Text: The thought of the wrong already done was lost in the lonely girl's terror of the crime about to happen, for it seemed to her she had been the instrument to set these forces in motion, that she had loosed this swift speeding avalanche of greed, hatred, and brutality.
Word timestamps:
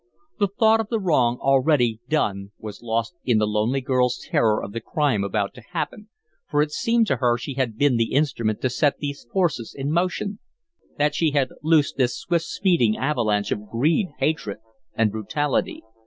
The 0.39 0.47
thought 0.47 0.79
of 0.79 0.87
the 0.89 0.99
wrong 0.99 1.37
already 1.37 1.99
done 2.09 2.53
was 2.57 2.81
lost 2.81 3.13
in 3.23 3.37
the 3.37 3.45
lonely 3.45 3.81
girl's 3.81 4.25
terror 4.31 4.63
of 4.63 4.71
the 4.71 4.81
crime 4.81 5.23
about 5.23 5.53
to 5.53 5.61
happen, 5.73 6.09
for 6.49 6.63
it 6.63 6.71
seemed 6.71 7.05
to 7.05 7.17
her 7.17 7.37
she 7.37 7.53
had 7.53 7.77
been 7.77 7.97
the 7.97 8.13
instrument 8.13 8.61
to 8.61 8.69
set 8.71 8.97
these 8.97 9.27
forces 9.31 9.75
in 9.77 9.91
motion, 9.91 10.39
that 10.97 11.13
she 11.13 11.29
had 11.33 11.49
loosed 11.61 11.97
this 11.97 12.17
swift 12.17 12.45
speeding 12.45 12.97
avalanche 12.97 13.51
of 13.51 13.69
greed, 13.69 14.07
hatred, 14.17 14.57
and 14.95 15.11
brutality. 15.11 15.83